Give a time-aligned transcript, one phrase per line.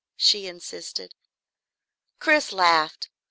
[0.17, 1.13] she insisted.
[2.17, 3.11] Chris laughed.